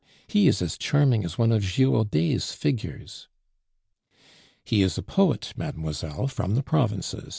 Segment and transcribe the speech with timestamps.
[0.25, 3.27] He is as charming as one of Girodet's figures."
[4.65, 7.29] "He is a poet, mademoiselle, from the provinces.